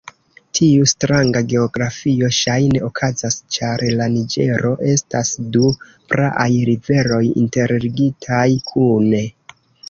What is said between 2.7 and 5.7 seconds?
okazas ĉar la Niĝero estas du